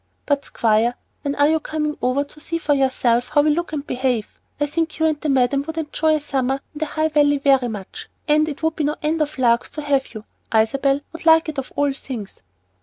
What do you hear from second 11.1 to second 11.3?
would